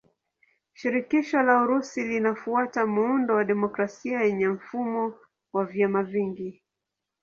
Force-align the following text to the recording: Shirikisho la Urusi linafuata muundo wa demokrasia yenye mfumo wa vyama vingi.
Shirikisho 0.73 1.43
la 1.43 1.61
Urusi 1.63 2.03
linafuata 2.03 2.85
muundo 2.85 3.35
wa 3.35 3.43
demokrasia 3.43 4.21
yenye 4.21 4.47
mfumo 4.47 5.13
wa 5.53 5.65
vyama 5.65 6.03
vingi. 6.03 6.63